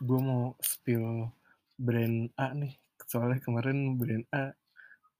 [0.00, 1.28] Gue mau spill
[1.76, 2.72] brand A nih.
[3.04, 4.52] Soalnya kemarin brand A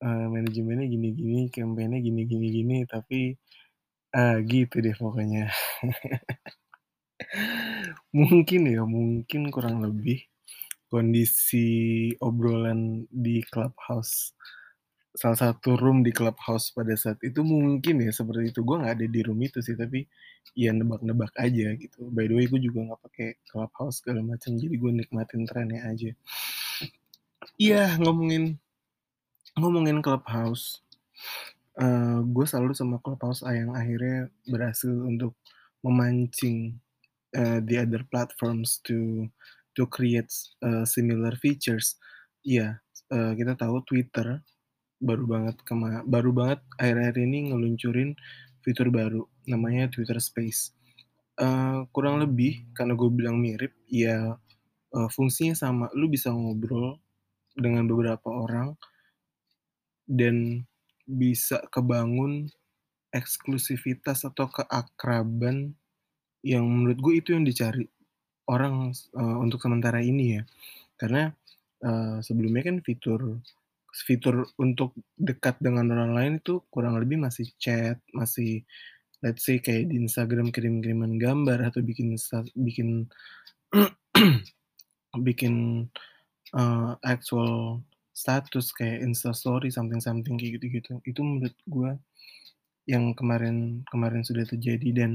[0.04, 3.36] uh, manajemennya gini-gini, campaign-nya gini-gini gini, tapi
[4.16, 5.52] uh, gitu deh pokoknya.
[8.16, 10.24] mungkin ya, mungkin kurang lebih
[10.90, 14.34] kondisi obrolan di clubhouse
[15.10, 18.62] salah satu room di clubhouse pada saat itu mungkin ya seperti itu.
[18.62, 20.06] Gue nggak ada di room itu sih tapi
[20.54, 22.10] ya nebak-nebak aja gitu.
[22.10, 26.10] By the way gue juga nggak pakai clubhouse segala macam jadi gue nikmatin trennya aja.
[27.58, 28.60] Iya ngomongin
[29.58, 30.84] ngomongin clubhouse
[31.80, 35.34] uh, gue selalu sama clubhouse yang akhirnya berhasil untuk
[35.82, 36.78] memancing
[37.34, 39.26] uh, the other platforms to
[39.74, 40.30] to create
[40.62, 41.96] uh, similar features.
[42.44, 44.44] Iya yeah, uh, kita tahu Twitter
[45.00, 48.12] baru banget kema baru banget akhir-akhir ini ngeluncurin
[48.60, 50.76] fitur baru namanya Twitter Space.
[51.40, 54.36] Uh, kurang lebih karena gue bilang mirip, ya
[54.92, 55.86] uh, fungsinya sama.
[55.96, 57.00] Lu bisa ngobrol
[57.56, 58.76] dengan beberapa orang
[60.04, 60.68] dan
[61.08, 62.52] bisa kebangun
[63.10, 65.74] eksklusivitas atau keakraban
[66.46, 67.88] yang menurut gue itu yang dicari
[68.46, 70.42] orang uh, untuk sementara ini ya.
[71.00, 71.32] Karena
[71.82, 73.40] uh, sebelumnya kan fitur
[73.94, 78.62] fitur untuk dekat dengan orang lain itu kurang lebih masih chat, masih
[79.20, 82.16] let's say kayak di Instagram kirim-kiriman gambar atau bikin
[82.56, 83.10] bikin
[85.26, 85.54] bikin
[86.54, 87.82] uh, actual
[88.14, 91.00] status kayak Insta Story something something kayak gitu-gitu.
[91.04, 91.90] Itu menurut gue
[92.88, 95.10] yang kemarin kemarin sudah terjadi dan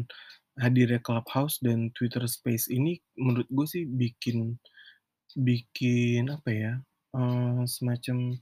[0.55, 4.55] hadirnya Clubhouse dan Twitter Space ini menurut gue sih bikin
[5.35, 6.73] bikin apa ya
[7.15, 8.35] uh, semacam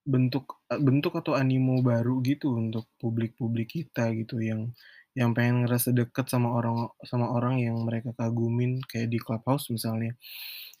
[0.00, 4.72] bentuk bentuk atau animo baru gitu untuk publik-publik kita gitu yang
[5.18, 10.14] yang pengen ngerasa deket sama orang sama orang yang mereka kagumin kayak di Clubhouse misalnya.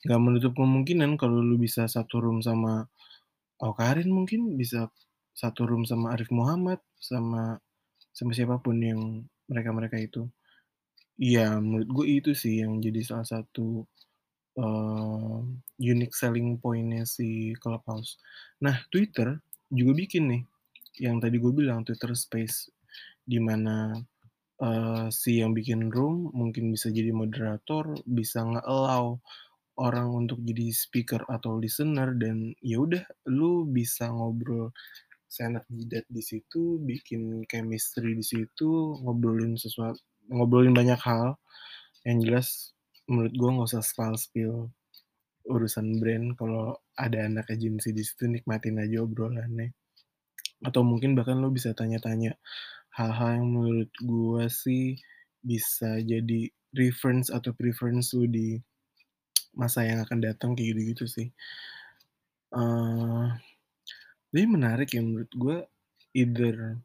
[0.06, 2.86] Nggak menutup kemungkinan kalau lu bisa satu room sama
[3.60, 4.88] Awkarin mungkin bisa
[5.36, 7.60] satu room sama Arif Muhammad sama
[8.14, 9.00] sama siapa pun yang
[9.50, 10.30] mereka-mereka itu.
[11.20, 13.84] Iya, menurut gue itu sih yang jadi salah satu
[14.56, 15.09] uh,
[15.80, 18.20] unique selling point-nya si Clubhouse.
[18.60, 19.40] Nah, Twitter
[19.72, 20.42] juga bikin nih,
[21.00, 22.68] yang tadi gue bilang Twitter Space,
[23.24, 23.96] di mana
[24.60, 29.16] uh, si yang bikin room mungkin bisa jadi moderator, bisa nge-allow
[29.80, 33.00] orang untuk jadi speaker atau listener dan ya udah
[33.32, 34.76] lu bisa ngobrol
[35.30, 41.38] seenak jidat di situ, bikin chemistry di situ, ngobrolin sesuatu, ngobrolin banyak hal.
[42.04, 42.48] Yang jelas
[43.06, 44.56] menurut gue nggak usah spill spill
[45.48, 49.72] urusan brand kalau ada anak agensi di situ nikmatin aja obrolannya
[50.60, 52.36] atau mungkin bahkan lo bisa tanya-tanya
[52.92, 55.00] hal-hal yang menurut gue sih
[55.40, 58.60] bisa jadi reference atau preference lo di
[59.56, 61.28] masa yang akan datang kayak gitu-gitu sih.
[62.50, 63.30] Uh,
[64.34, 65.58] menarik ya menurut gue
[66.14, 66.78] either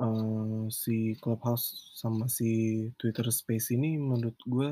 [0.00, 4.68] uh, si Clubhouse sama si Twitter Space ini menurut gue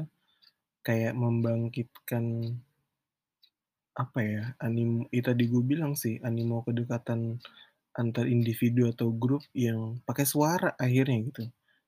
[0.84, 2.54] kayak membangkitkan
[3.96, 7.40] apa ya, anim itu tadi gue bilang sih, animo kedekatan
[7.96, 11.42] antar individu atau grup yang pakai suara akhirnya gitu.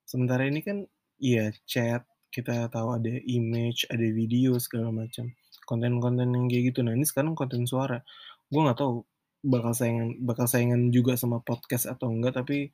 [0.09, 0.89] Sementara ini kan
[1.21, 5.29] ya chat, kita tahu ada image, ada video segala macam.
[5.69, 6.81] Konten-konten yang kayak gitu.
[6.81, 8.01] Nah, ini sekarang konten suara.
[8.49, 9.05] Gue nggak tahu
[9.45, 12.73] bakal saingan bakal saingan juga sama podcast atau enggak, tapi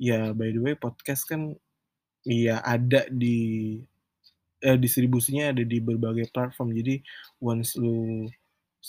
[0.00, 1.54] ya by the way podcast kan
[2.24, 3.76] ya ada di
[4.64, 6.72] eh, distribusinya ada di berbagai platform.
[6.76, 7.04] Jadi
[7.44, 8.24] once lu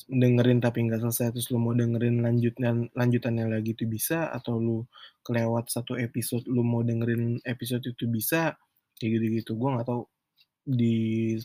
[0.08, 4.78] dengerin tapi nggak selesai terus lu mau dengerin lanjutan lanjutannya lagi itu bisa atau lu
[5.20, 8.56] kelewat satu episode lu mau dengerin episode itu bisa
[8.96, 9.52] kayak gitu-gitu.
[9.60, 10.02] Gue nggak tahu
[10.62, 10.96] di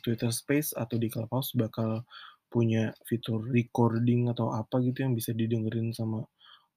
[0.04, 2.04] Twitter Space atau di Clubhouse bakal
[2.46, 6.22] punya fitur recording atau apa gitu yang bisa didengerin sama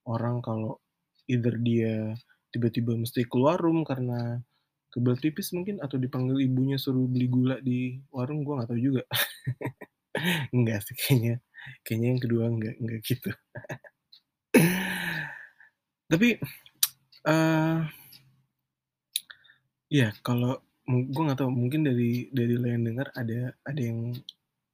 [0.10, 0.82] orang kalau
[1.30, 2.18] either dia
[2.50, 4.42] tiba-tiba mesti keluar room karena
[4.90, 9.04] kebal tipis mungkin atau dipanggil ibunya suruh beli gula di warung gue nggak tahu juga.
[10.56, 11.38] Enggak sih kayaknya
[11.86, 13.32] kayaknya yang kedua enggak enggak gitu.
[16.12, 16.30] Tapi
[17.30, 17.80] uh,
[19.90, 20.58] ya kalau
[20.90, 24.18] gue nggak tahu mungkin dari dari lo yang dengar ada ada yang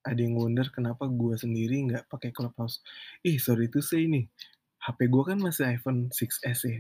[0.06, 2.80] ada yang wonder kenapa gue sendiri nggak pakai clubhouse.
[3.26, 4.30] Ih sorry to say nih
[4.86, 6.80] HP gue kan masih iPhone 6s ya.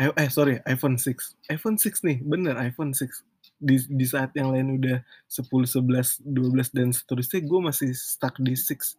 [0.00, 3.29] Eh sorry iPhone 6 iPhone 6 nih bener iPhone 6
[3.60, 4.98] di di saat yang lain udah
[5.28, 8.96] 10 11 12 dan seterusnya gue masih stuck di 6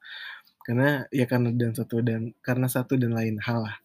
[0.62, 3.78] karena ya karena dan satu dan karena satu dan lain hal lah.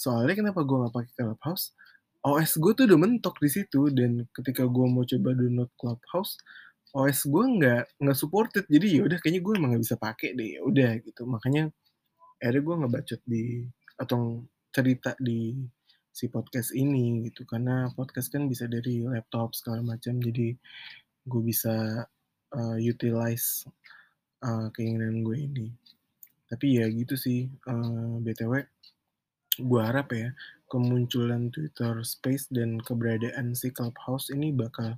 [0.00, 1.76] Soalnya kenapa gue nggak pakai Clubhouse?
[2.20, 6.36] OS gue tuh udah mentok di situ dan ketika gue mau coba download Clubhouse
[6.90, 8.64] OS gue nggak nggak supported.
[8.66, 11.22] Jadi ya udah kayaknya gue emang nggak bisa pakai deh, ya udah gitu.
[11.28, 11.70] Makanya
[12.42, 13.44] akhirnya gue ngebacot di
[14.00, 14.42] atau
[14.74, 15.54] cerita di
[16.12, 20.54] si podcast ini gitu, karena podcast kan bisa dari laptop segala macam, jadi
[21.30, 22.06] gue bisa,
[22.56, 23.64] eee, utilize,
[24.44, 25.66] eee, keinginan gue ini.
[26.50, 28.54] Tapi ya gitu sih, eee, BTW
[29.60, 30.30] gue harap ya,
[30.72, 34.96] kemunculan Twitter Space dan keberadaan si Clubhouse ini bakal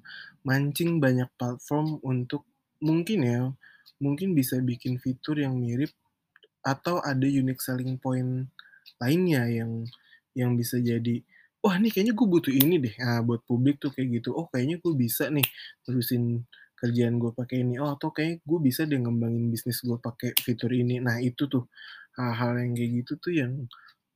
[0.48, 2.44] mancing banyak platform untuk
[2.84, 3.40] mungkin ya,
[4.04, 5.90] mungkin bisa bikin fitur yang mirip
[6.62, 8.46] atau ada unique selling point
[9.02, 9.86] lainnya yang
[10.38, 11.22] yang bisa jadi,
[11.64, 14.78] "Wah nih kayaknya gue butuh ini deh." Nah, buat publik tuh kayak gitu, "Oh kayaknya
[14.82, 15.44] gue bisa nih
[15.86, 16.44] terusin
[16.78, 17.78] kerjaan gue pakai ini.
[17.82, 21.66] Oh atau kayaknya gue bisa deh ngembangin bisnis gue pakai fitur ini." Nah itu tuh,
[22.18, 23.52] hal-hal yang kayak gitu tuh yang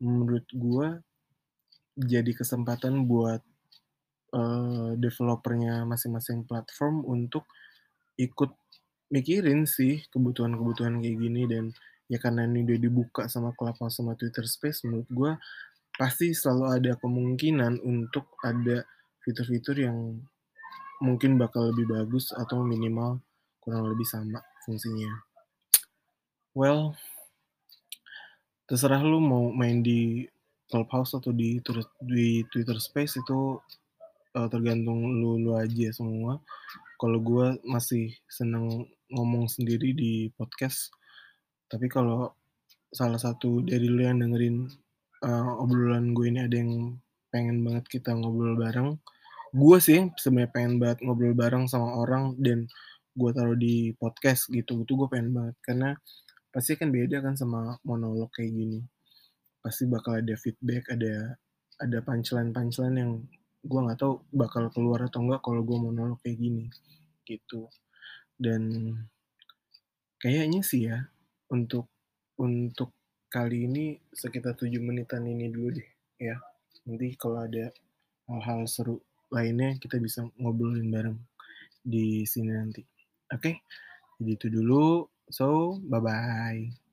[0.02, 0.86] menurut gue
[1.98, 3.40] jadi kesempatan buat,
[4.34, 7.46] eee, developer-nya masing-masing platform untuk
[8.20, 8.52] ikut
[9.12, 11.64] mikirin sih kebutuhan-kebutuhan kayak gini dan
[12.12, 15.32] ya karena ini udah dibuka sama Clubhouse sama Twitter Space menurut gue
[15.96, 18.84] pasti selalu ada kemungkinan untuk ada
[19.24, 20.20] fitur-fitur yang
[21.00, 23.20] mungkin bakal lebih bagus atau minimal
[23.60, 25.10] kurang lebih sama fungsinya.
[26.56, 26.96] Well
[28.66, 30.26] terserah lu mau main di
[30.66, 31.62] Clubhouse atau di
[32.50, 33.62] Twitter Space itu,
[34.34, 36.42] eee, tergantung lu lu aja semua.
[36.98, 40.90] Kalau gue masih seneng ngomong sendiri di podcast,
[41.70, 42.34] tapi kalau
[42.90, 44.66] salah satu dari lu yang dengerin,
[45.24, 46.98] eee, obrolan gue ini ada yang
[47.32, 48.96] pengen banget kita ngobrol bareng,
[49.56, 52.66] gue sih sebenarnya pengen banget ngobrol bareng sama orang dan
[53.18, 55.56] gue taruh di podcast gitu, itu gue pengen banget.
[55.64, 55.90] Karena
[56.54, 58.80] pasti kan beda kan sama monolog kayak gini.
[59.64, 61.36] Pasti bakal ada feedback, ada
[61.82, 63.12] ada punchline-punchline yang
[63.66, 66.66] gue nggak tahu bakal keluar atau enggak kalau gue monolog kayak gini,
[67.28, 67.68] gitu.
[68.40, 68.62] Dan
[70.22, 70.98] kayaknya sih ya,
[71.52, 71.92] untuk
[72.40, 72.95] untuk
[73.36, 76.40] kali ini sekitar 7 menitan ini dulu deh ya.
[76.88, 77.68] Nanti kalau ada
[78.32, 78.96] hal-hal seru
[79.28, 81.20] lainnya kita bisa ngobrolin bareng
[81.84, 82.80] di sini nanti.
[83.28, 83.60] Oke?
[84.16, 85.04] Jadi itu dulu.
[85.28, 86.85] So, bye-bye.